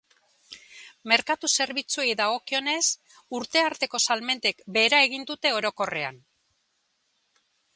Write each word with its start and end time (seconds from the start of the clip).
Merkatu 1.11 1.49
zerbitzuei 1.57 2.15
dagokionez, 2.21 2.81
urte 3.41 3.63
arteko 3.67 4.01
salmentek 4.05 4.65
behera 4.79 5.03
egin 5.09 5.29
dute 5.33 5.53
orokorrean. 5.61 6.19